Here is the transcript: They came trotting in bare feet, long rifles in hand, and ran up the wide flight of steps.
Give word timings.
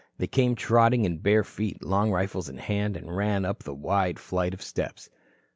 They 0.17 0.25
came 0.25 0.55
trotting 0.55 1.05
in 1.05 1.19
bare 1.19 1.43
feet, 1.43 1.83
long 1.83 2.09
rifles 2.09 2.49
in 2.49 2.57
hand, 2.57 2.97
and 2.97 3.15
ran 3.15 3.45
up 3.45 3.59
the 3.61 3.75
wide 3.75 4.17
flight 4.17 4.55
of 4.55 4.61
steps. 4.63 5.11